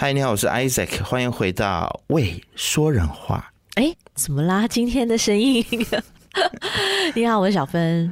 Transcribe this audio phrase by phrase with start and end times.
[0.00, 3.50] 嗨，你好，我是 Isaac，欢迎回到喂说人话。
[3.74, 4.64] 哎，怎么啦？
[4.70, 5.66] 今天的声音？
[7.16, 8.08] 你好，我是小芬。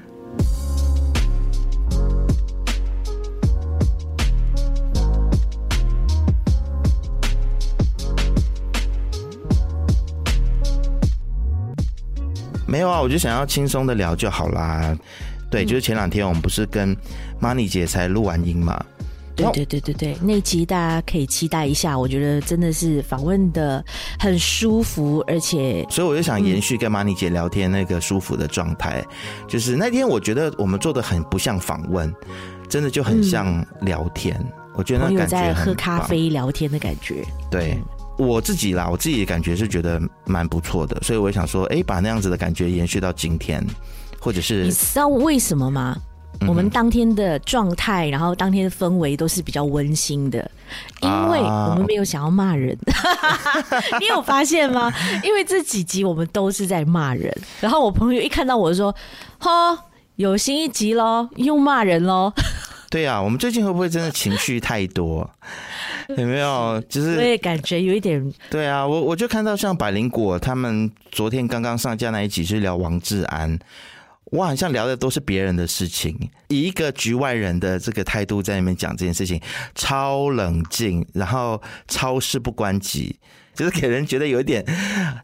[12.66, 14.98] 没有啊，我就想要轻松的聊就好啦。
[15.48, 16.96] 对，就是前两天我们不是跟
[17.40, 18.84] Money 姐才录完音嘛？
[19.36, 21.98] 对对对对对，那集大家可以期待一下。
[21.98, 23.84] 我觉得真的是访问的
[24.18, 29.00] 很舒服，而且所以我就想延续跟 Money 姐聊天那个舒服的状态。
[29.00, 32.12] 嗯、就是那天我觉得我们做的很不像访问，
[32.68, 34.36] 真的就很像聊天。
[34.40, 37.24] 嗯、我觉得那感觉在喝咖啡聊天的感觉。
[37.50, 37.78] 对。
[38.18, 43.62] 我自己啦，我自己的感觉是觉得蛮不错的，所以我想说，哎、欸，把那样子的感觉延续到今天，
[44.18, 45.98] 或者是你知道为什么吗？
[46.40, 50.50] 嗯、我们当天的状态，然后当天的氛围都是比较温馨的，
[51.00, 52.76] 因为我们没有想要骂人。
[52.86, 53.64] 啊、
[54.00, 54.92] 你有发现吗？
[55.22, 58.94] 因为这几集我们都是在骂人，然后我朋友一看到我就说
[59.38, 59.78] ：“哈，
[60.16, 62.32] 有新一集喽，又骂人喽。
[62.88, 65.28] ”对啊，我们最近会不会真的情绪太多？
[66.16, 66.80] 有没有？
[66.88, 68.32] 就是我也感觉有一点。
[68.48, 73.58] 对啊，我我就看到像百灵果他们昨天刚刚上架那一集是聊王志安，
[74.32, 79.40] 我，好像聊的都是别人的事情，以一个局外人的这个态度在那边讲这件事情，
[79.74, 83.18] 超冷静，然后超事不关己，
[83.54, 84.64] 就是给人觉得有一点，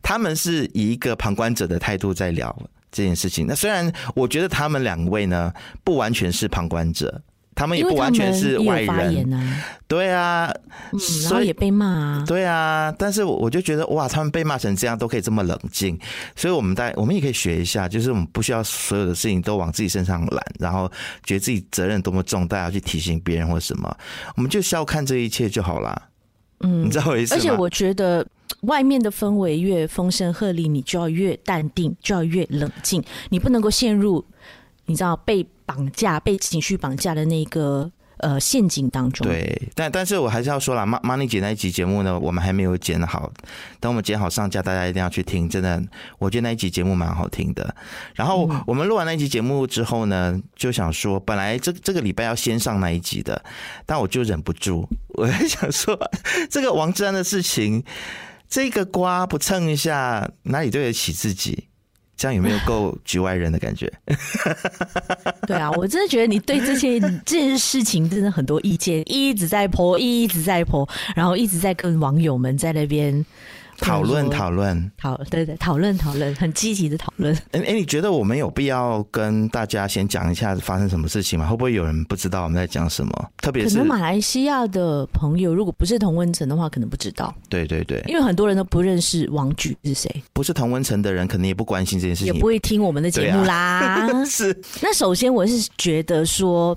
[0.03, 2.57] 他们是以一个旁观者的态度在聊
[2.91, 3.47] 这件事情。
[3.47, 7.23] 那虽然我觉得他们两位呢，不完全是旁观者。
[7.55, 10.51] 他们也不完全是外人，啊对啊，
[10.93, 12.93] 嗯、然后也被骂啊，对啊。
[12.99, 15.99] 但是我就觉得哇，他们被骂成这样都可以这么冷静，
[16.35, 20.91] 所以我们在我们也可以学一下，就是我们不需要所有的事情都往自己身上揽，然后
[21.25, 23.97] 觉得自己责任多么重大，要去提醒别人或什么，
[24.37, 26.03] 我们就笑看这一切就好了。
[26.61, 27.39] 嗯，你知道我意思吗？
[27.39, 28.27] 而且我觉得
[28.63, 34.25] 外面的氛围越风声鹤唳，你就要越淡定，就要越冷静，你不能够陷入。
[34.87, 39.27] 你知道被绑架、被情绪绑架的那个呃陷阱当中。
[39.27, 43.33] 对，但但是我还是要说了，Money 姐那一集节目呢，我们还没有剪好。
[43.81, 45.49] 等我们剪好上架，大家一定要去听。
[45.49, 45.83] 真的，
[46.19, 47.75] 我觉得那一集节目蛮好听的。
[48.15, 53.43] 然后我们录完那一集节目之后呢，就想说，本来这这个礼拜要先上那一集的，
[53.87, 55.99] 但我就忍不住，我在想说，
[56.51, 57.83] 这个王志安的事情，
[58.47, 61.69] 这个瓜不蹭一下，哪里对得起自己？
[62.23, 63.93] 这样有没有够局外人的感觉？
[65.45, 73.27] 对啊，我真的觉得你对这些这件事情真的很多意见，一直在泼一直在泼然后一直在跟网友们在那边。
[73.83, 77.35] 讨论讨论，讨对对讨论讨论，很积极的讨论。
[77.51, 81.47] 哎哎，你觉得我们有必要跟大家先讲一下发生什么事情吗？
[81.47, 83.31] 会不会有人不知道我们在讲什么？
[83.39, 87.35] 特别是可能马来西亚的朋友，如果不是同温层的话，可能不知道。
[87.49, 93.55] 对对对，因为很多人都不认识王菊是谁，不是同温层的人，可能也不关心这件事情，也不会听我们的节目啦。
[93.55, 94.57] 啊、 是。
[94.81, 96.77] 那首先，我是觉得说，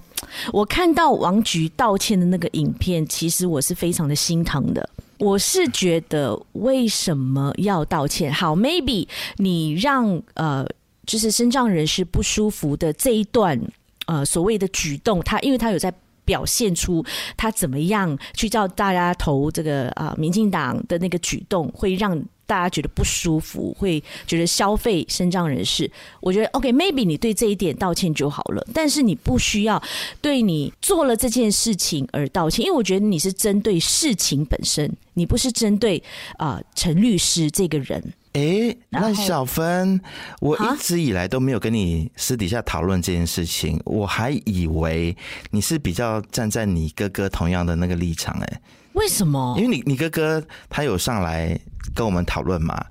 [0.51, 4.89] 我看到王菊道歉的那个影片，其实我是非常的心疼的。
[5.17, 8.33] 我是觉得为什么要道歉？
[8.33, 10.67] 好，maybe 你让呃，
[11.05, 13.59] 就是身障人士不舒服的这一段
[14.07, 15.93] 呃所谓的举动，他因为他有在
[16.23, 17.03] 表现出
[17.37, 22.21] 他怎么样去叫大家投这个啊、民进党的那个举动，会让。
[22.45, 25.89] 大家觉得不舒服，会觉得消费身障人士，
[26.19, 29.81] 我觉得 OK，maybe、okay, 你对这一点道歉就好了，但是你不需要
[30.21, 36.01] 对你做了这件事情而道歉，因为我觉得你是针对事情本身，你不是针对
[36.37, 38.13] 啊陈律师这个人。
[38.33, 40.01] 哎、欸，那小芬，
[40.41, 45.15] 我一直以来都没有跟你私底下讨论这件事情，我还以为
[45.51, 48.61] 你是比较站在你哥哥同样的那个立场、欸，哎。
[48.95, 49.55] 为什么？
[49.57, 51.57] 因为你你哥哥他有上来
[51.93, 52.83] 跟我们讨论嘛？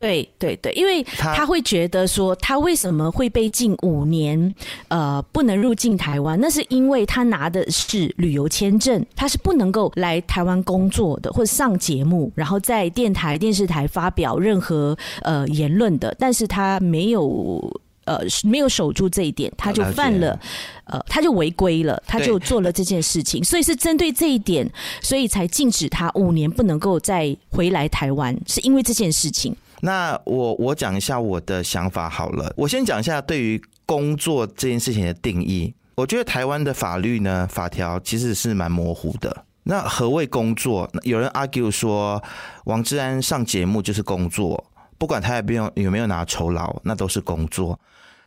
[0.00, 4.54] 对对对，因为他会觉得说他为什么会被禁五年，
[4.86, 17.80] 呃，不能入境台湾，那是因为他拿的是旅游签证，他是不能够来台湾工作的，或者上节目，然后在电台、电视台发表任何呃言论的，但是他没有。
[18.08, 20.40] 呃，没有守住这一点，他就犯了，
[20.84, 24.66] 呃，他就违规了，他就做了这件事情，所以是针对这一点，
[25.02, 29.54] 所以才禁止他五年不能够再回来台湾，是因为这件事情。
[29.82, 35.74] 那我我讲一下我的想法好了，我先讲一下对于工作这件事情的定义。
[35.96, 39.44] 我觉得台湾的法律呢，法条其实是蛮模糊的。
[39.64, 40.90] 那何谓工作？
[41.02, 42.22] 有人 argue 说，
[42.64, 44.64] 王志安上节目就是工作，
[44.96, 47.78] 不管他有没有有没有拿酬劳，那都是工作。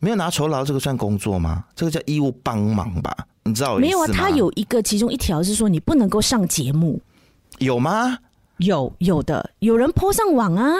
[0.02, 1.64] 没有拿酬劳，这个算工作吗？
[1.76, 3.16] 这个叫义务帮忙吧？
[3.44, 3.86] 你知道我意思吗？
[3.86, 7.00] 没有啊，他有一个其中一条是说你不能够上节目，
[7.58, 8.18] 有吗？
[8.56, 10.74] 有有的，有人 po 上网啊。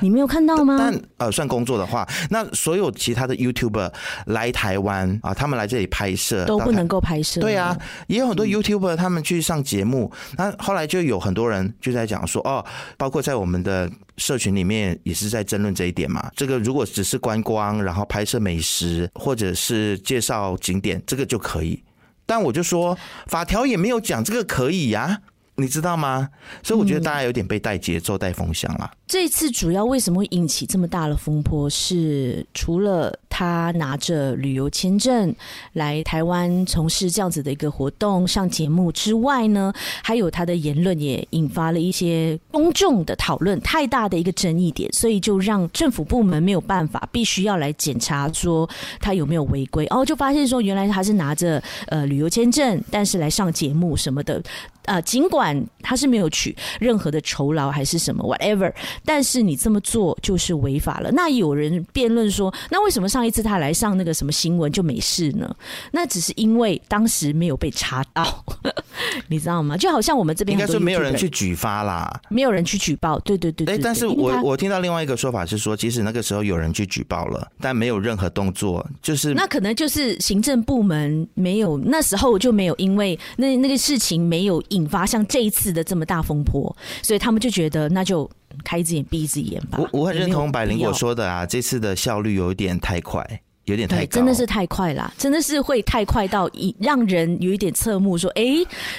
[0.00, 0.76] 你没有看到吗？
[0.78, 3.92] 但呃，算工作的话，那所有其他的 YouTuber
[4.26, 7.40] 来台湾啊，他们来这里拍摄都不能够拍摄。
[7.40, 12.64] 对啊，也有很多 YouTuber 他们去上节目，那、嗯、后来就有很多人就在讲说，哦，
[12.96, 16.30] 包括在我们的社群里面也是在争论这一点嘛。
[16.36, 21.82] 这个如果只是观光，然后拍摄美食或者是介绍景点，这个就可以。
[22.26, 22.96] 但我就说，
[23.26, 25.35] 法条也没有讲这个可以呀、啊。
[25.56, 26.28] 你知道吗？
[26.62, 28.90] 所以我觉得大家有点被带节奏、带风向了。
[29.06, 31.68] 这次主要为什么会引起这么大的风波？
[31.70, 35.34] 是除了他拿着旅游签证
[35.74, 39.70] 来台湾从事这样子的一个活动、上节目之外呢，
[40.02, 48.66] 还有他的言论也引发了一些公众的讨论，太大的一个争议点，所以就让政府部门没有办法，必须要来检查说
[49.00, 49.86] 他有没有违规。
[49.90, 54.42] 哦，就发现说原来他是拿着呃旅游签证，但是来上节目什么的。
[54.86, 58.72] 呃，尽管他是没有取任何的酬劳还是什么 whatever，
[59.04, 61.10] 但是你这么做就是违法了。
[61.10, 65.54] 那有人辩论说，那为什么上一次他来上那个什么新闻就没事呢？
[65.92, 68.44] 那只是因为当时没有被查到，
[69.28, 69.76] 你知道吗？
[69.76, 73.18] 就好像我们这边应该说没有人去举发啦，没有人去举报。
[73.20, 84.62] 对对对，对，对，哎，但是我我听到另外一个说法是说，即使那个时候有人去举报了，但没有任何动作，就是那可能就是行政部门没有那时候就没有，因为那那个事情没有。
[84.70, 88.28] 引发像这一次的这么大风波，所以他们就觉得那就
[88.64, 89.78] 开一只眼闭一只眼吧。
[89.78, 93.24] 我我很认同百灵果说的啊，这次的效率有点太快，
[93.64, 98.44] 有点太高，真的是太快了，真的是会太快到一让人有一点侧目，说哎，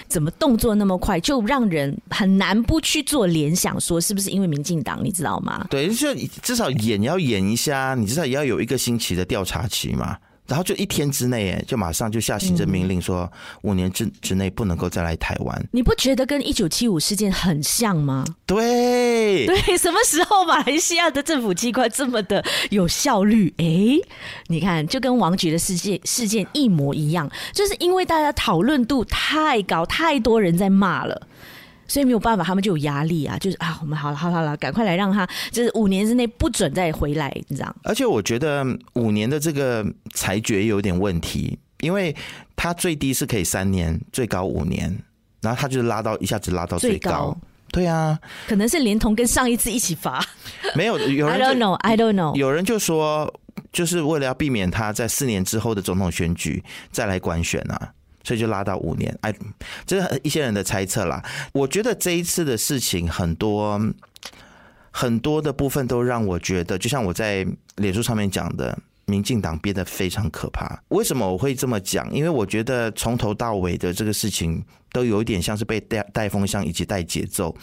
[0.07, 5.65] 怎么动作那么快，就让人很难不去做联想，说是不是因为民进党，你知道吗？
[5.69, 10.17] 对，就至少演要演一下，你至少也要有一个星期的调查期嘛。
[10.47, 13.31] 然后就一天之内，哎，就马上就下行政命令说，
[13.63, 15.67] 五年之之内不能够再来台湾。
[15.71, 18.25] 你不觉得跟一九七五事件很像吗？
[18.45, 23.53] 对，对，什么时候马来西亚的政府机关这么的有效率？
[23.57, 23.65] 哎，
[24.47, 31.27] 你看，就跟王菊的事件事件一模一样，就是因为大家讨论度太高，太多人在骂了。
[31.87, 37.75] 所以没有办法，他们就有压力啊，就是啊，我们好了，好了，好了，赶快来让他，就是五年之内不准再回来，你知道？
[37.83, 42.15] 而且我觉得五年的这个裁决有点问题，因为
[42.55, 44.95] 他最低是可以三年，最高五年，
[45.41, 47.37] 然后他就拉到一下子拉到最高，最高。
[47.69, 48.17] 对啊，
[48.47, 50.23] 可能是连同跟上一次一起罚，
[50.73, 53.31] 没有，有人 I don't know, I don't know，有人就说，
[53.73, 57.93] 就是为了要避免他在四年之后的总统选举再来官选啊。
[58.27, 59.33] 所以就拉到五年，哎，
[59.85, 61.23] 这是一些人的猜测啦。
[61.53, 63.79] 我觉得这一次的事情很多
[64.91, 67.47] 很多的部分都让我觉得，就像我在
[67.77, 70.77] 脸书上面讲的，民进党变得非常可怕。
[70.89, 72.13] 为什么我会这么讲？
[72.13, 77.55] 因为我觉得从头到尾的这个事情都有一点像是被带带风向以及带节奏。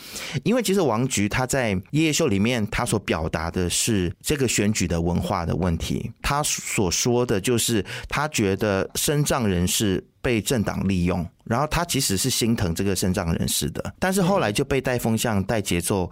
[0.43, 6.11] 因为其实王菊他在夜夜秀里面，他所表达的是这个选举的文化的问题。
[6.23, 10.05] 他所说的就是他觉得身障人士。
[10.25, 16.09] 被政党利用，然后他其实是心疼这个身障人士的，但是后来就被带风向、带节奏，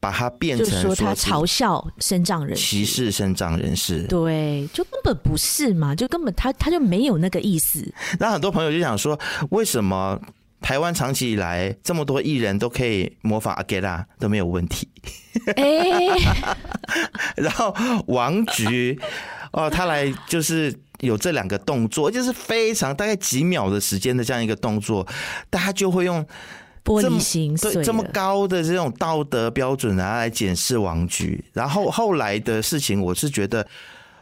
[0.00, 4.04] 把他变成说，说他嘲笑身障人士、歧视身障人士。
[4.04, 7.86] 对，就根本不是嘛，就根本他他就没有那个意思。
[8.18, 9.20] 那很多朋友就想说，
[9.50, 10.18] 为什么
[10.60, 14.88] 台湾长期以来这么多艺人都可以模仿阿给拉都没有问题？
[15.56, 15.64] 哎，
[17.36, 17.74] 然后
[18.06, 18.98] 王菊
[19.52, 20.74] 哦，他来就是。
[21.00, 25.06] 有这两个动作，就是非常大概几秒的时间的这样一个动作，
[25.48, 26.22] 大家就会用
[26.84, 31.42] 玻璃心对这么高的这种道德标准啊来检视王菊。
[31.54, 33.66] 然后后来的事情，我是觉得，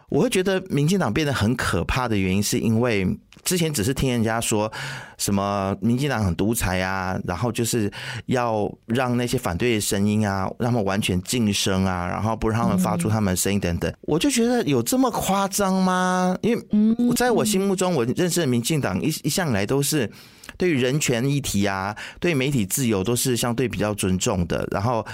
[0.09, 3.05] 我会觉得民进党变得很可怕的原因，是因为。
[3.43, 4.71] 之前只是听人家说
[5.17, 7.91] 什么民进党很独裁啊，然后就是
[8.27, 13.93] 要让那些反对的声音啊，让他们完全噤声啊，然后不让他们发出他们的声音等等。
[14.03, 16.37] 我就觉得有这么夸张吗？
[16.43, 20.11] 因为在我心目中，我认识的民进党一一向来都是
[20.57, 25.07] 对于人权议题啊，对媒体自由都是相对比较尊重的，然后。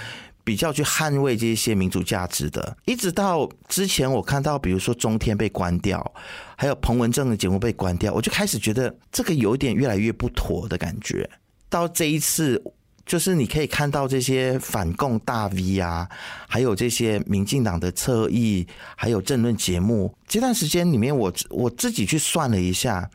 [0.45, 6.13] 比较去捍卫这些民主价值的，一直到之前我看到，比如说中天被关掉，
[6.55, 11.27] 还有彭文正的节目被关掉，我就开始觉得这个有点越来越不妥的感觉。
[11.67, 12.63] 到这一次，
[13.07, 16.07] 就是你可以看到这些反共大 V 啊，
[16.47, 23.09] 还有这些民进党的侧翼，还有政论节目，这段时间里面我，我我自己去算了一下，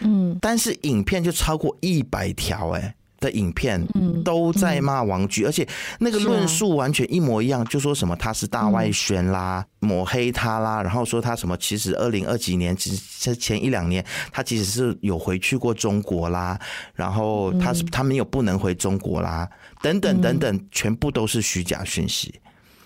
[0.00, 2.94] 嗯，但是影片就超过一百条，哎。
[3.26, 3.84] 的影片，
[4.24, 5.66] 都在骂王菊，而且
[5.98, 16.56] 那个论述完全一模一样，就说什么他是大外宣啦，抹黑他啦，然后说他什么其实二零二几年，其实前一两年他其实是有回去过中国啦，
[16.94, 19.48] 然后他是他没有不能回中国啦，
[19.82, 22.32] 等等等等，全部都是虚假讯息。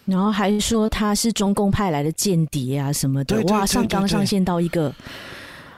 [0.06, 4.92] 然后还说他是中共派来的间谍啊什么的，哇，上纲上线到一个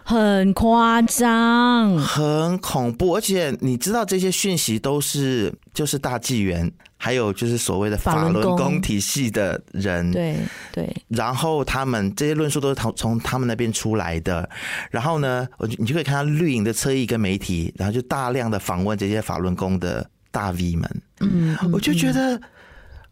[0.05, 10.37] 很夸张、很恐怖，而且你知道这些讯息都是就是大纪元，还有就是所谓的法轮功体系的人，对
[10.73, 14.49] 对，然后他们这些论述都是从从他们那边出来的，
[14.91, 22.41] 然后呢，我你就可以看到绿营的侧翼跟媒体，然后就大量的访问这些法轮功的大 V 们，嗯，我就觉得。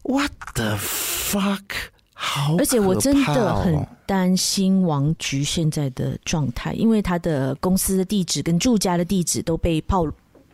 [0.03, 1.61] What the fuck！
[2.23, 10.05] 好，而且我真的很担心王菊现在的状态，因为他的公司的地址跟住家的地址都被暴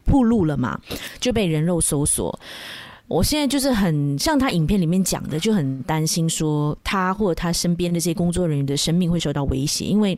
[0.05, 0.79] 暴露了嘛，
[1.19, 2.39] 就被人肉搜索。
[3.09, 10.17] 我现在就是很像他影片里面讲的，就很担心说他或者他身边的这些工作人员的生命会受到威胁，因为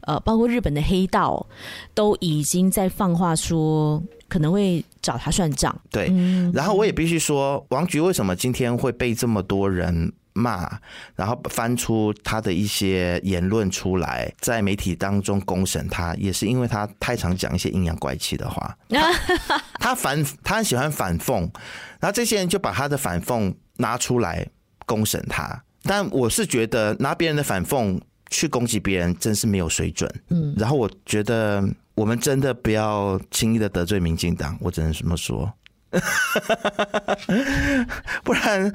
[0.00, 1.46] 呃，包括日本的黑道
[1.92, 4.02] 都已经在放话说。
[4.30, 5.74] 可能会找他算账。
[5.90, 6.12] 对，
[6.52, 10.70] 然后我也必须说，王菊为什么今天会被这么多人骂，
[11.16, 18.76] 然后翻出他的一些言论出来，在媒体当中公审他，也是因为他太常讲一些阴阳怪气的话。
[18.88, 19.12] 他，
[19.80, 21.40] 他反，他很喜欢反讽，
[21.98, 24.46] 然后这些人就把他的反讽拿出来
[24.86, 25.62] 公审他。
[25.82, 30.08] 但我是觉得拿别人的反讽去攻击别人，真是没有水准。
[30.28, 31.68] 嗯，然后我觉得。
[31.98, 35.52] 我们真的不要轻易的得罪民进党，我只能这么说，
[38.22, 38.70] 不然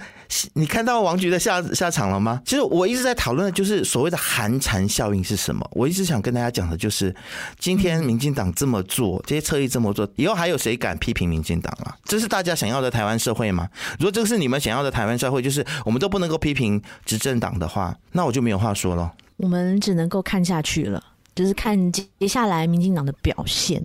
[0.53, 2.41] 你看到王菊的下下场了吗？
[2.43, 5.67] 其实我一直在讨论的就是所谓的寒蝉效应是什么。
[5.73, 7.15] 我一直想跟大家讲的就是，
[7.59, 11.95] 今天民进党这么做，这些侧翼这么做，以后还有谁敢批评民进党啊？
[12.05, 13.69] 这是大家想要的台湾社会吗？
[13.99, 19.13] 如果这个是你们想要的台湾社会，就是我们都不能够批评执政党的话，那我就没有话说了。
[19.37, 21.03] 我们只能够看下去了。
[21.35, 23.83] 就是看接下来民进党的表现，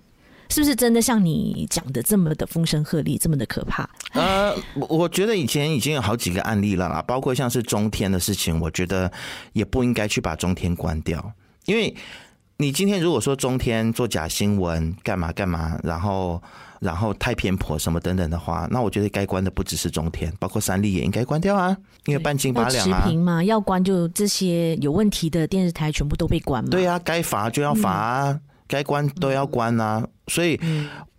[0.49, 3.89] 是不是真的像你讲的这么的风声鹤唳，这么的可怕？
[4.13, 4.55] 呃，
[4.89, 9.11] 我觉得以前已经有好几个案例了啦，包括像是中天的事情，我觉得
[9.53, 11.33] 也不应该去把中天关掉，
[11.65, 11.95] 因为
[12.57, 16.41] 你今天如果说中天做假新闻，干嘛干嘛，然后。
[16.79, 21.75] 然后太偏颇什么等等的话，那我觉得该关的不只是中天，包括三立也应该关掉啊，
[22.05, 23.01] 因为半斤八两啊。
[23.03, 26.69] 持平嘛，要关就这些有问题的电视台全部都被关嘛。
[26.69, 30.07] 对啊，该罚就要罚啊，嗯、该关都要关啊。
[30.27, 30.57] 所以，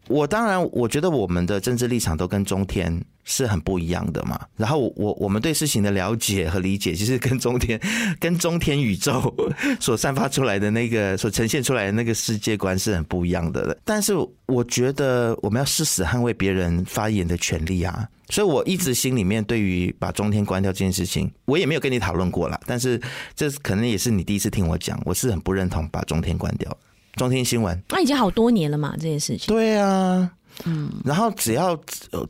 [0.08, 4.40] 我当然我觉得我们的政治立场都跟中天是很不一样的嘛。
[4.56, 7.78] 然后我我们对事情的了解和理解，其实跟中天
[8.18, 9.32] 跟中天宇宙
[9.78, 13.76] 所散发出来的那个所呈现出来的那个世界观是很不一样的。
[13.84, 14.14] 但是
[14.46, 18.08] 我觉得我们要誓死捍卫别人发言的权利啊。
[18.30, 22.60] 所以我一直心里面对于把中天关掉这件事情，我也没有跟你讨论过啦。
[22.64, 23.00] 但是
[23.34, 26.76] 这可能也是你第一次听我讲，我是很不认同把中天关掉。
[27.14, 29.46] 中天新闻那已经好多年了嘛，这件事情。
[29.46, 30.30] 对啊。
[30.66, 31.74] 嗯，然后只要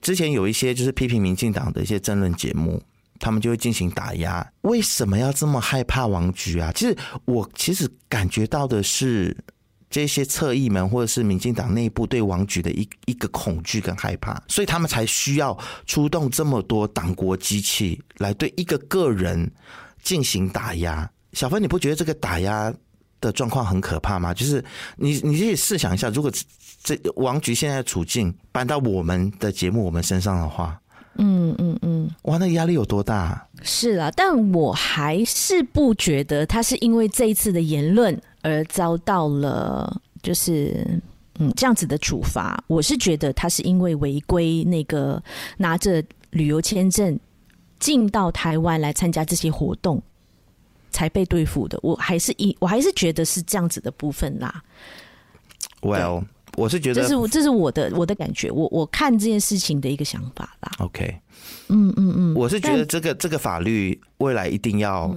[0.01, 2.81] 之前有一些就是批评民进党的一些争论节目，
[3.19, 4.47] 他们就会进行打压。
[4.61, 6.71] 为什么要这么害怕王菊啊？
[6.73, 9.37] 其实我其实感觉到的是
[9.89, 19.51] 这些侧翼们或者是民进党内部对王菊的一一个恐惧跟害怕，所以他们才需要出动这么多党国机器来对一个个人
[20.03, 21.11] 进行打压。
[21.33, 22.73] 小芬，你不觉得这个打压
[23.21, 24.33] 的状况很可怕吗？
[24.33, 24.65] 就是
[24.97, 26.31] 你你可以试想一下，如果。
[26.83, 30.81] 这王菊现在的处境搬到我们的节目我们身上的话，
[31.17, 33.47] 嗯嗯嗯，哇，那压力有多大啊？
[33.63, 40.99] 是啊，但我还是不觉得他是因为这一次的言论而遭到了就是
[41.39, 42.65] 嗯这样子的处罚。
[42.67, 45.23] 我是觉得他是因为违规那个
[45.59, 47.21] 拿着旅游签证
[47.79, 50.03] 进到台湾来参加这些活动
[50.91, 51.79] 才被对付的。
[51.83, 54.63] 我还是一我还是觉得是这样子的部分啦。
[55.81, 56.25] Well。
[56.57, 60.73] 我是觉得这是这是我的我的感觉，我我看这件事情的一个想法啦。
[60.81, 61.17] OK，
[61.69, 65.15] 嗯嗯嗯，我是觉得这个这个法律未来一定要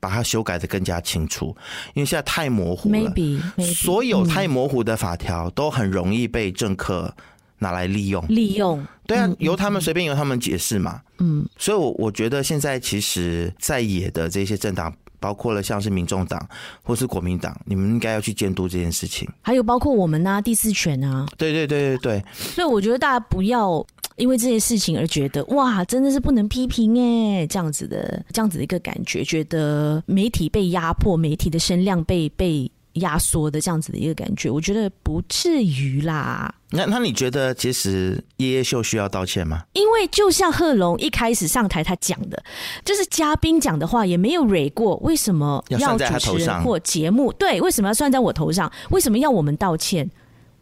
[0.00, 1.54] 把它修改的更加清楚，
[1.92, 2.98] 因为现在太模糊了。
[2.98, 7.14] Maybe, maybe 所有太模糊的法条都很容易被政客
[7.58, 8.24] 拿来利用。
[8.28, 11.02] 利用，对啊，由他们随便由他们解释嘛。
[11.18, 14.92] 嗯，所以，我我觉得现在其实在野的这些政党。
[15.22, 16.46] 包括了像是民众党
[16.82, 19.28] 或是国民党，你们应该要去监督这件事情。
[19.40, 22.24] 还有包括我们啊，第四权啊，对对对对对。
[22.36, 23.84] 所以我觉得大家不要
[24.16, 36.54] 因为这件事情而觉得哇，真的是不能批评哎，这样子的这样子的一个感觉，觉得媒体被压迫，媒体的声量被被压缩的这样子的一个感觉，我觉得不至于啦。
[36.70, 39.62] 那那你觉得其实叶叶秀需要道歉吗？
[39.74, 42.42] 因为就像贺龙一开始上台他讲的，
[42.84, 47.32] 就是嘉宾讲的话也没有蕊过，为什么要主持人或节目？
[47.34, 48.72] 对，为什么要算在我头上？
[48.90, 50.10] 为什么要我们道歉？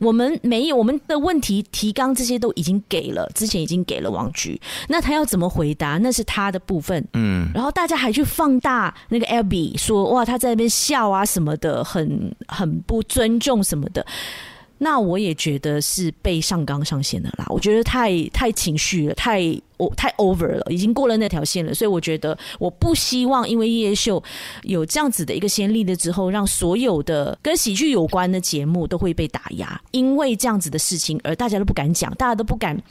[0.01, 5.99] 我们没有，我们的问题提纲这些都已经给了，之前已经给了王菊，那他要怎么回答？
[5.99, 7.07] 那是他的部分。
[7.13, 14.05] 嗯，然后大家还去放大那个 Abby 说哇，他在那边笑啊什么的，很很不尊重什么的。
[14.83, 19.43] 那我也觉得是被上纲上线的啦，我觉得太太情绪了，太
[19.77, 24.23] 哦太 over 了，已经过了那条线了，所以我觉得我不希望因为夜夜秀
[24.63, 32.83] 有这样子的一个先例了之后，让所有的跟喜剧有关的节目都会被打压，因为这样子的事情而大家都不敢讲，大家都不敢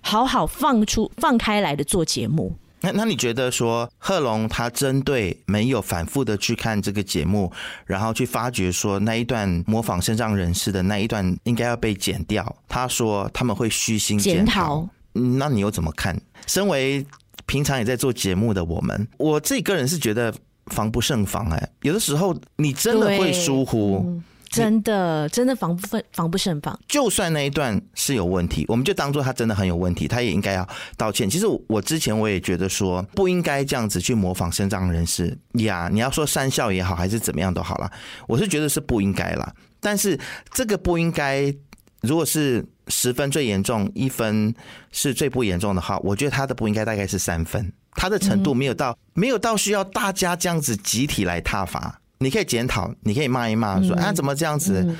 [0.00, 2.54] 好好放出放开来的做节目。
[2.86, 7.50] 那那你觉得说贺龙他针对没有反复的去看这个节目，
[7.84, 12.56] 然后去发掘说那一段模仿身障人士的那一段应该要被剪掉？
[12.68, 14.88] 他说他们会虚心检讨。
[15.12, 16.16] 那你又怎么看？
[16.46, 17.04] 身为
[17.46, 20.32] 平常也在做节目的我们，我自己个人是觉得
[20.66, 24.20] 防不胜防哎，有的时候你真的会疏忽。
[24.56, 26.78] 真的，真的防不防不胜防。
[26.88, 31.28] 就算那一段是有问题，我们就当做他真的很有问题，他也应该要道歉。
[31.28, 35.88] 其实我之前我也觉得说不应该这样子去模仿身障人士呀。
[35.92, 37.90] 你要说三笑也好，还是怎么样都好啦，
[38.26, 39.54] 我是觉得是不应该啦。
[39.80, 40.18] 但是
[40.52, 41.54] 这个不应该，
[42.00, 44.54] 如果是十分最严重，一分
[44.90, 52.00] 是最不严重的话，我觉得他的不应该大概是三分，他的程度没有到、嗯、没有到需要大家这样子集体来挞伐。
[52.18, 54.96] 你可以检讨，你可以骂一骂，说啊怎么这样子？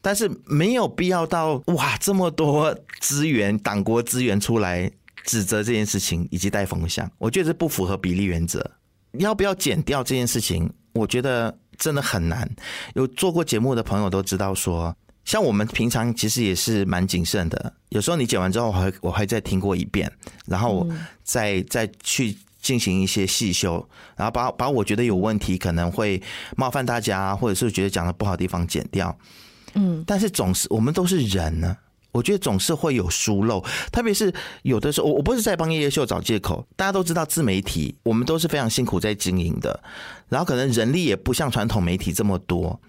[0.00, 4.90] 但是没有必要到哇这么多资源、党国资源出来
[5.24, 8.68] 指责这件事情以及带风向，我觉得这不符合比例原则。
[9.18, 10.68] 要不要剪掉这件事情？
[10.92, 12.50] 我觉得真的很难。
[12.94, 17.72] 有做过节目的朋友都知道说，说像我们平常其实也是蛮谨慎的。
[17.90, 20.10] 有时候你剪完之后，我还我还再听过一遍，
[20.46, 20.88] 然后我
[21.22, 22.36] 再再去。
[22.62, 26.22] 进行一些细修，然后把把我觉得有问题、可能会
[26.56, 29.14] 冒犯大家，或者是觉得讲的不好的地方剪掉。
[29.74, 31.76] 嗯，但是总是我们都是人呢，
[32.12, 36.66] 我觉得总是会有疏漏，特别是有的时候，我我不是在帮夜夜秀找借口。
[36.76, 39.82] 大家都知道自媒体，我们都是非常辛苦在经营的，
[40.28, 42.80] 然后可能人力也不像传统媒体这么多，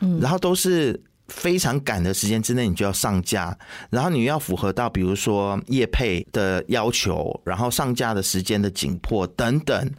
[0.00, 1.00] 嗯，然后都是。
[1.28, 3.56] 非常赶的时间之内，你就要上架，
[3.90, 9.94] 然后你要符合到比如说业配的要求，然后上架的时间的紧迫等等，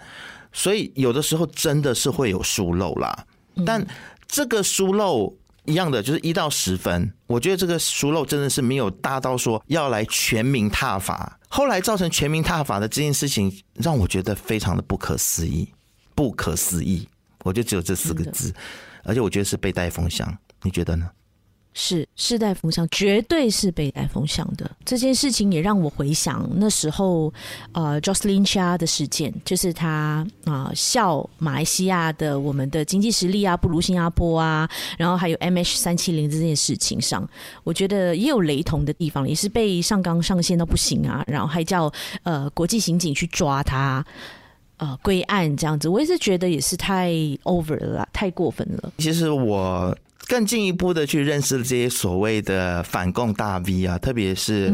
[0.51, 3.25] 所以有的时候真的是会有疏漏啦。
[3.65, 3.85] 但
[4.27, 11.39] 这个疏漏一样的就是一到十分，我觉得这个疏漏真的是没有大到说要来全民踏法。
[11.47, 15.67] 后来造成全民踏法的这件事情，让我觉得非常的不可思议，
[16.15, 17.07] 不可思议。
[17.43, 18.53] 我就只有这四个字，
[19.03, 21.09] 而且我觉得是被带风向，你觉得呢？
[21.81, 24.69] 是是带风向，绝对是被带风向的。
[24.83, 27.33] 这件事情也让我回想那时候，
[27.71, 37.25] 呃，Jocelyn Chia 的事件，就是他啊、笑马来西亚的我们的经济实力啊不如新加坡啊，然后还有 MH 三七零这件事情上，
[37.63, 41.89] 我觉得也有雷同的地方，也是被上纲上线到不行啊，然后还叫
[42.23, 44.05] 呃国际刑警去抓他，
[44.75, 47.13] 呃归案这样子，我也是觉得也是太
[47.43, 48.91] over 了，太过分了。
[48.97, 49.97] 其实我。
[50.29, 54.71] 更进一步的去认识这些所谓的反共大 V 啊，特别是，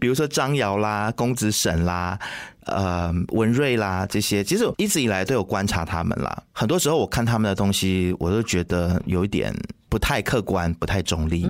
[0.00, 2.18] 比如说张瑶啦、公子沈啦、
[2.64, 6.42] 呃文瑞啦这些，其实我一直以来都有观察他们啦。
[6.52, 9.54] 很多时候我看他们的东西，我都觉得有一点
[9.90, 11.46] 不太客观、不太中立。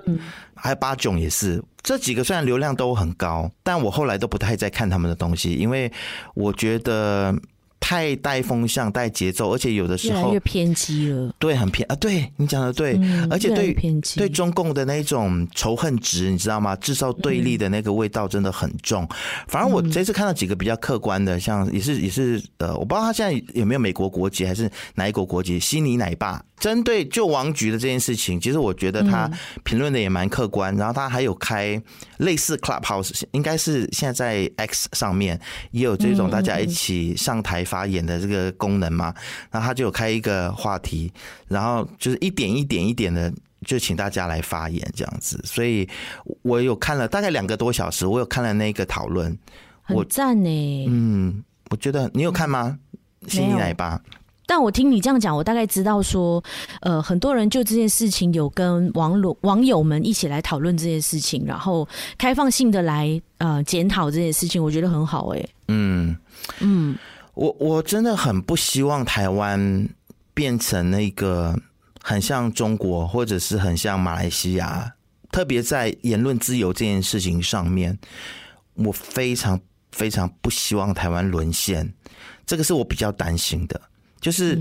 [0.56, 5.90] 还有八囧也是，这几个虽然流量都很高，但我后来都不太再看他们的东西，因为
[6.34, 7.32] 我觉得。
[7.80, 11.32] 太带风向、带节奏，而且有的时候越来越偏激了。
[11.38, 11.96] 对，很偏啊！
[11.96, 13.72] 对你讲的对，嗯、而且对
[14.16, 16.74] 对中共的那种仇恨值，你知道吗？
[16.76, 19.04] 制造对立的那个味道真的很重。
[19.04, 26.42] 嗯、反正我这次看到几个比较客观的，像也是也是呃，我不知道他现在有没有美国国籍还是哪一国国籍，悉尼奶爸。
[26.58, 29.30] 针对救王局的这件事情，其实我觉得他
[29.64, 30.74] 评论的也蛮客观。
[30.76, 31.80] 然后他还有开
[32.18, 35.40] 类似 Clubhouse，应该是现在在 X 上面
[35.70, 39.14] 也有这种大家一起上台发言的这个功能嘛。
[39.50, 41.12] 然后他就有开一个话题，
[41.46, 43.32] 然后就是一点一点一点的
[43.64, 45.40] 就请大家来发言这样子。
[45.44, 45.88] 所以
[46.42, 49.36] 我有看了大概两个多小时，我有看了那个讨论，
[49.88, 50.86] 我赞呢。
[50.88, 52.78] 嗯，我觉得你有看吗？
[53.26, 54.00] 新一奶爸。
[54.48, 56.42] 但我听你这样讲，我大概知道说，
[56.80, 65.50] 呃，很多人就这件事情有跟网络网友们一起来讨论这件事情，然后开放性的来呃检讨这件事情，我觉得很好哎、欸。
[65.68, 66.16] 嗯
[66.60, 66.96] 嗯，
[67.34, 69.86] 我我真的很不希望台湾
[70.32, 71.54] 变成那个
[72.00, 74.90] 很像中国，或者是很像马来西亚，
[75.30, 77.98] 特别在言论自由这件事情上面，
[78.72, 79.60] 我非常
[79.92, 81.92] 非常不希望台湾沦陷。
[82.46, 83.78] 这个是我比较担心的，
[84.20, 84.58] 就是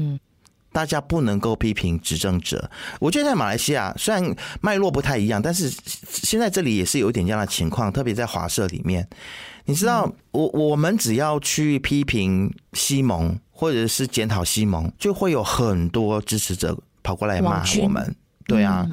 [0.71, 2.69] 大家不能够批评执政者。
[2.99, 5.71] 我觉得在马来西亚虽然脉络不太一样，但是
[6.09, 9.07] 现在这里也是有一点这样的情况，特别在华社里面。
[9.65, 18.15] 你知道，我我们只要去批评西蒙，或者是检讨西蒙，就会有很多支持者跑过来骂我们。
[18.45, 18.87] 对啊，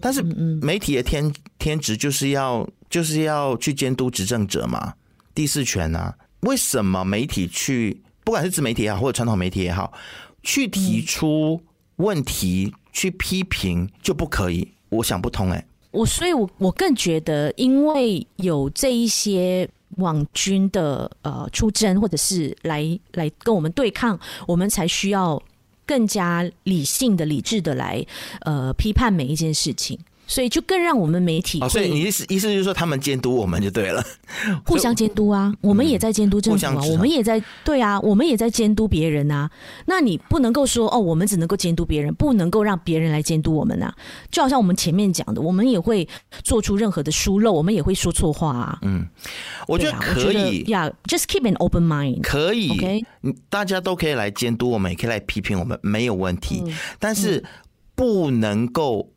[0.00, 0.20] 但是
[0.60, 4.94] 媒体的天天职就是要就是要去监督执政者嘛，
[5.32, 6.12] 第四权啊。
[6.40, 9.92] 为什么媒体去，不管是自媒体也好，或者传统媒体也好，
[10.42, 11.62] 去提出
[11.96, 14.66] 问题去批评就不可以？
[14.88, 19.70] 我想不通哎、我所以，我我更觉得，因为有这一些。
[19.98, 25.40] 网军的呃出征，或者是来来跟我们对抗，我们才需要
[25.86, 28.04] 更加理性的、理智的来
[28.40, 29.98] 呃批判每一件事情。
[30.26, 34.04] 所以就更让我们媒体哦，所以你意思意思就是说，他们监督我们就对了，
[34.66, 39.50] 互相监督啊，我们也在监督政府啊，我们也在对啊，我们也在监督别人啊。
[39.86, 43.94] 那你不能够说哦，我们只能够监督别人，不能够让别人来监督我们啊。
[44.30, 46.06] 就好像我们前面讲的，我们也会
[46.42, 48.78] 做出任何的疏漏，我们也会说错话啊。
[48.82, 49.06] 嗯，
[49.68, 53.04] 我觉得可以呀，just keep an open mind，可以，OK，
[53.48, 56.62] 大家都可以来监督我们，也可以来批评我们，没有问题，
[56.98, 57.44] 但是
[57.94, 59.08] 不能够。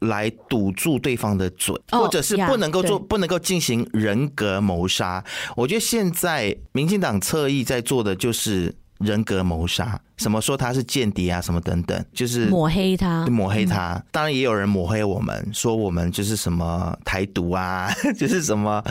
[0.00, 5.24] 来堵住对方的嘴，或者是不能够做，不能够进行人格谋杀。
[5.56, 14.02] 我觉得现在民进党侧翼在做的就是人格谋杀，什么说他是间谍啊，什么等等，就是抹黑他，抹黑他。
[14.10, 18.82] 当然也有人抹黑我们，说我们就是什么台独啊， 就是什么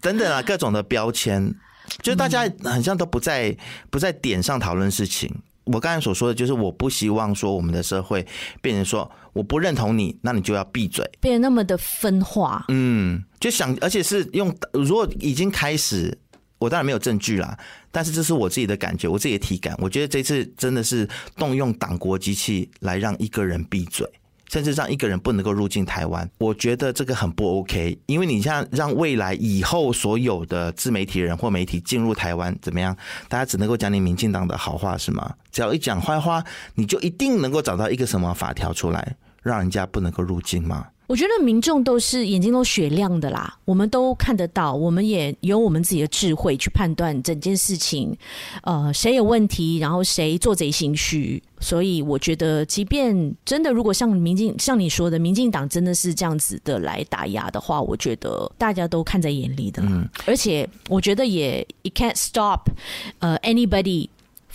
[0.00, 1.54] 等等啊，各种的标签，
[2.02, 3.56] 就大家好像都不在
[3.90, 5.34] 不在点上讨论事情。
[5.72, 8.26] 我刚才所说的就是，我不希望说我们的社会
[8.60, 12.64] 变成说，我不认同你，那你就要闭嘴，变得那么的分化。
[12.68, 16.16] 嗯，就想，而且是用，如果已经开始，
[16.58, 17.58] 我当然没有证据啦，
[17.90, 24.06] 但是这是我自己的感觉，我自己的体感，我觉得这次真的是动用党国机器来让一个人闭嘴。
[24.50, 27.96] 甚至让一个人不能够入境台湾，我觉得这个很不 OK。
[28.06, 32.96] 因为你像让未来以后所有的自媒体人或媒体进入台湾，怎么样？
[33.28, 35.34] 大家只能够讲你民进党的好话是吗？
[35.52, 36.42] 只要一讲坏话，
[36.74, 40.88] 你就一定能够找到一个什么法条出来，让人家不能够入境吗？
[41.10, 48.16] 我觉得民众都是眼睛都雪亮的啦，我们都看得到，我们也有我们自己的智慧去判断整件事情，
[48.62, 51.42] 呃，谁有问题，然后谁做贼心虚。
[51.58, 59.82] 所以我觉得，即便真的如果像民进像你说的，民进党真的是这样子的来打压的话，我觉得大家都看在眼里的。
[59.82, 62.70] 嗯，而且我觉得也 it can't stop
[63.18, 64.08] 呃 anybody。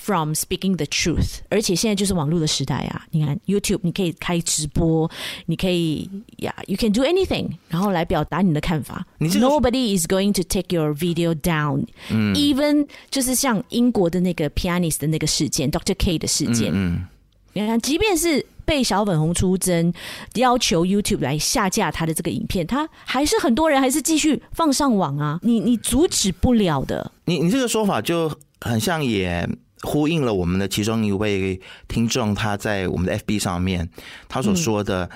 [0.06, 3.08] From speaking the truth，而且现在就是网络的时代啊！
[3.10, 5.10] 你看 YouTube，你可以开直播，
[5.48, 9.04] 你可以呀、yeah，you can do anything，然后来表达你的看法。
[9.18, 15.96] Nobody is going to take your video down，嗯，even 就是像英国的那个 pianist 的那个事件，Dr.
[15.98, 17.04] K 的事件，嗯，
[17.54, 19.92] 你看，即便是被小粉红出征，
[20.36, 25.40] 要求 YouTube 来下架他的这个影片，他还是很多人还是继续放上网啊！
[25.42, 27.12] 你你阻止不了的。
[27.26, 29.50] 你你这个说法就很像也。
[29.82, 33.90] 呼应了我们的其中一位听众，他在我们的 FB 上面
[34.28, 35.10] 他所说的：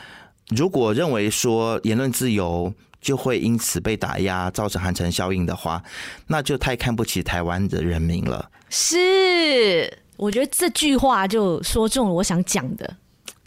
[0.50, 5.82] 如果认为说言论自由就会因此被打压，造成寒蝉效应的话，
[6.28, 8.52] 那就太看不起台湾的人民了。
[8.69, 12.98] 是，我觉得这句话就说中了我想讲的。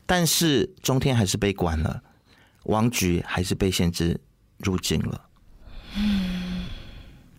[0.06, 2.02] 但是中天还是被关了，
[2.64, 4.18] 王菊还是被限制
[4.58, 5.20] 入境了。
[5.96, 6.64] 嗯，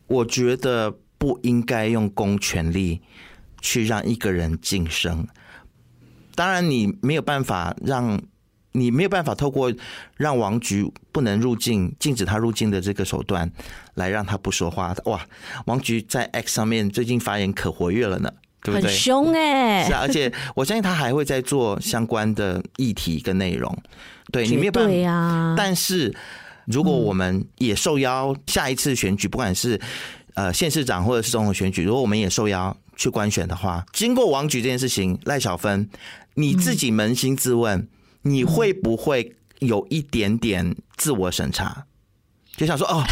[0.08, 3.02] 我觉得不应该用公权力。
[3.63, 5.26] 去让一个人晋升，
[6.36, 8.21] 当然你没有办法让，
[8.73, 9.73] 你没有办法透过
[10.17, 13.49] 让王菊不能入境、禁止他入境的这个手段
[13.93, 14.93] 来让他不说话。
[15.06, 15.26] 哇，
[15.65, 18.30] 王菊在 X 上面最近发言可活跃了呢，
[18.62, 18.89] 对不对？
[18.89, 19.88] 很凶哎、欸！
[19.88, 23.73] 是啊，而且我相信他还会再做相关的议题跟内容。
[24.30, 25.56] 对，你没有办法。
[25.56, 26.13] 但是
[26.65, 29.80] 如果我们也受邀下一次选举，不管是
[30.34, 32.76] 呃县市长或者是总统选举，如果我们也受邀。
[32.96, 35.90] 去官选的话，经过王菊这件事情，赖小芬，
[36.36, 37.88] 你自己扪心自问，嗯、
[38.24, 41.86] 你会不会有一点点自我审查？
[42.56, 43.04] 就想说，哦，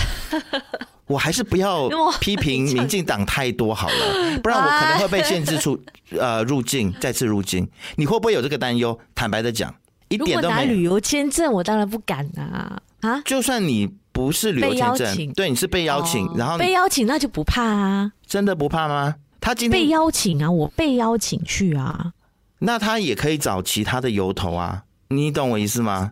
[1.07, 1.89] 我还是不要
[2.19, 7.67] 批评民进党太多好了， 不然我可能会被限制出呃入境，再次入境。
[7.95, 8.97] 你会不会有这个担忧？
[9.15, 9.73] 坦白的讲，
[10.09, 10.73] 一点都没有。
[10.73, 12.79] 旅游签证，我当然不敢啊！
[13.01, 18.11] 啊，就算你不是旅游签证，对，你是被邀请，哦、然后被邀请，那就不怕啊？
[18.27, 19.15] 真的不怕吗？
[19.41, 22.13] 他今天被邀请啊，我被邀请去啊。
[22.59, 26.11] 那他也可以找其他的由头啊，你懂我意思吗？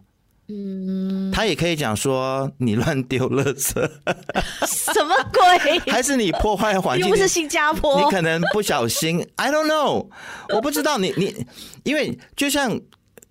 [0.51, 3.69] 嗯，他也可以讲说你乱丢垃圾，
[4.65, 5.77] 什么鬼？
[5.93, 7.07] 还是你破坏环境？
[7.07, 10.09] 又不是新加坡，你可能不小心，I don't know，
[10.55, 11.45] 我不知道你你，
[11.83, 12.81] 因为就像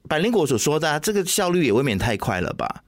[0.09, 2.85] 百灵果所说的，啊，这个效率也未免太快了吧？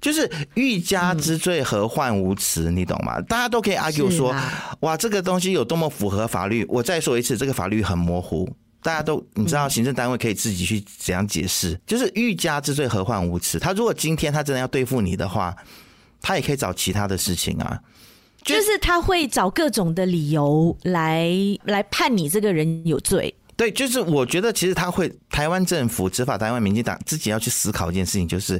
[0.00, 3.20] 就是欲加之罪，何患无辞，你懂吗？
[3.22, 4.34] 大家都可以 argue 说，
[4.80, 6.64] 哇，这个东西有多么符合法律？
[6.68, 8.48] 我再说一次，这个法律很模糊。
[8.82, 11.78] 大家都你知道，行政单位可以自己去怎样解释？
[11.86, 13.58] 就是欲加之罪，何患无辞？
[13.58, 15.54] 他如果今天他真的要对付你的话，
[16.22, 17.78] 他也可以找其他的事情啊。
[18.42, 21.30] 就是他会找各种的理由来
[21.64, 23.34] 来判你这个人有罪。
[23.60, 28.58] 对，就是我觉得其实他会，台湾政府执法台湾、民进党自己要去思考一件事情，就是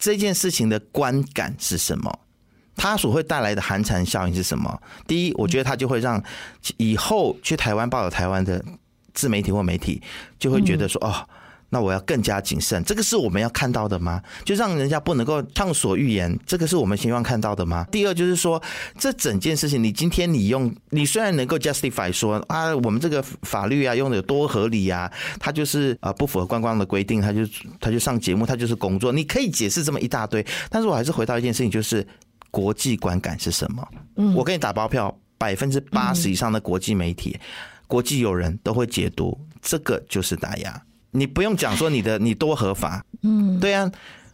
[0.00, 2.18] 这件事情的观感是什么，
[2.74, 4.82] 它所会带来的寒蝉效应是什么？
[5.06, 6.20] 第一，我觉得它就会让
[6.76, 8.60] 以后去台湾报道台湾的。
[9.14, 10.00] 自媒体或媒体
[10.38, 11.28] 就会觉得说：“哦，
[11.72, 14.22] 那我要更加谨慎。”这个是我们要看到的吗？
[14.44, 17.86] 就让人家不能够畅所欲言，这个是我们希望看到的吗？
[17.90, 18.62] 第二就是说，
[18.98, 27.40] 这整件事情，你今天你用，你虽然能够 justify 说啊，我们这个法律啊用的有多合理啊，他就是啊不符合观光的规定，他就
[27.80, 32.06] 他就上节目，他就是工作，你可以解释这么一大堆，但是我还是回到一件事情，就是
[32.50, 33.88] 国际观感是什么？
[34.16, 37.38] 嗯，我给你打包票，百分之八十以上的国际媒体。
[37.86, 40.82] 国际友人都会解读，这个就是打压。
[41.12, 43.88] 你不用讲说你的你多合法，嗯，对啊，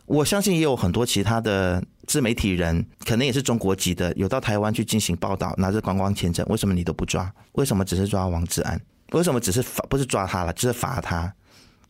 [0.06, 7.30] 我相信也有很多其他的自媒体人，可能也是中国籍的，有到台湾去进行报道，拿着观光签证，为什么你都不抓？
[7.52, 8.80] 为什么只是抓王志安？
[9.12, 9.84] 为什么只是罚？
[9.90, 11.30] 不是抓他了，就是罚他，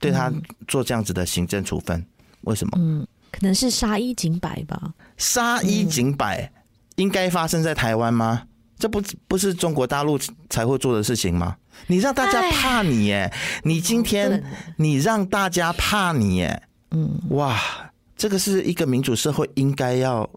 [0.01, 0.33] 对他
[0.67, 2.05] 做这样子的行政处分？
[2.43, 2.73] 为什么？
[2.79, 4.95] 嗯，可能是杀一儆百吧。
[5.19, 6.51] 杀一儆百
[6.97, 8.45] 应该发生在台湾吗？
[8.79, 11.57] 这不不是中国大陆才会做的事情吗？
[11.89, 13.33] 你让大家怕你耶！
[13.65, 14.43] 你今天
[14.77, 16.63] 你让大家怕你耶！
[16.91, 17.61] 嗯，哇，
[18.17, 20.29] 这个是一个民主社会应该要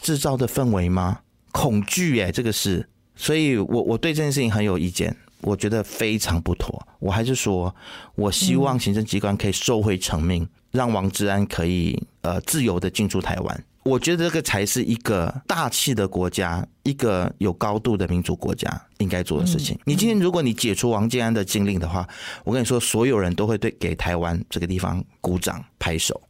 [0.00, 1.20] 制造的氛围吗？
[1.52, 6.86] 恐惧耶，这个是，所以我我对这件事情很有意见，我觉得非常不妥。
[6.98, 7.74] 我还是说，
[8.14, 13.64] 我希望行政机关可以收回成命，让王志安可以呃自由的进出台湾。
[13.90, 19.76] 我觉得这个才是一个大气的国家，一个有高度的民主国家应该做的事情。
[19.84, 22.08] 你今天如果你解除王建安的禁令的话，
[22.44, 26.20] 我跟你说，所有人都会对给台湾这个地方鼓掌拍手。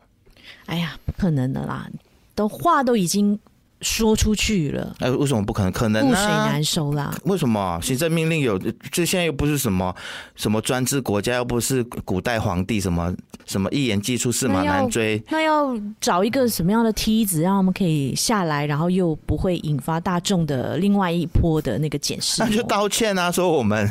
[0.64, 1.86] 哎呀，不可能的啦，
[2.34, 3.38] 都话都已经。
[3.82, 5.72] 说出去了，哎，为什么不可能？
[5.72, 7.16] 可能啊，覆水难收啦。
[7.24, 8.58] 为什么行政命令有？
[8.92, 9.96] 这现在又不是什么
[10.36, 13.10] 什么专制国家，又不是古代皇帝，什么
[13.50, 15.20] 什么一言既出，驷马难追。
[15.28, 22.40] 那要找一个什么样的梯子，让他们可以下来，然后又不会引发大众的另外一波的那个检视？
[22.46, 23.90] 那就道歉啊，说我们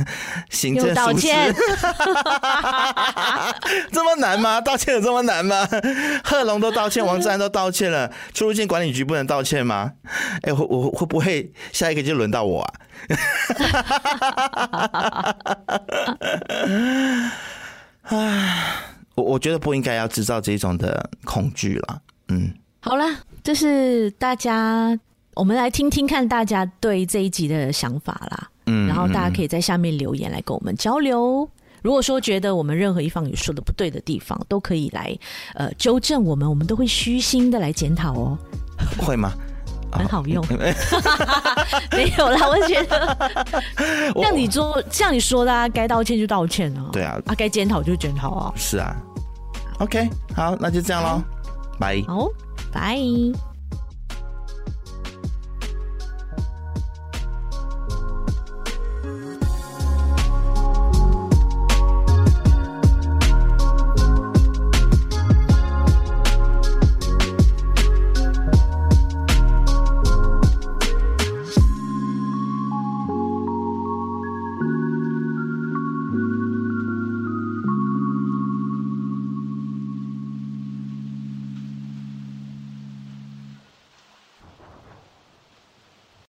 [0.50, 1.54] 行政道歉，
[3.92, 4.62] 这么难吗？
[4.62, 5.68] 道歉有这么难吗？
[6.24, 9.92] 贺龙都道歉，王志安都道歉了，出入境管理局不能道歉吗？
[10.44, 12.74] 哎，我我会不会下一个就轮到我啊？
[19.20, 22.02] 我我觉得不应该要制造这种的恐惧了。
[22.30, 23.06] 嗯，好了，
[23.44, 24.98] 这是大家，
[25.34, 28.50] 我们来听听看大家对这一集的想法啦。
[28.68, 31.48] 嗯，然后大家可以在下面留言来跟我们交流。
[31.82, 35.18] 如果说觉得我们任何一方有说的不对的地方，都可以来
[35.56, 38.38] 呃纠正我们，我们都会虚心的来检讨哦。
[39.00, 39.32] 会吗？
[39.92, 40.46] 很好用，
[41.92, 42.48] 没有啦。
[42.48, 43.18] 我觉得
[44.22, 46.90] 像你说像你说的，啊，该道歉就道歉哦。
[46.94, 48.54] 对啊，啊，该检讨就检讨哦。
[48.56, 48.96] 是啊
[49.80, 51.22] ，OK，好，那就这样喽，
[51.80, 52.04] 拜。
[52.08, 52.28] 好，
[52.72, 53.49] 拜。